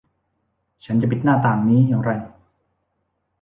[0.85, 2.11] ฉันจะปิดหน้าต่างนี้อย่างไร